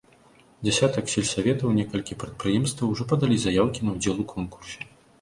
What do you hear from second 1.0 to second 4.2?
сельсаветаў, некалькі прадпрыемстваў ужо падалі заяўкі на ўдзел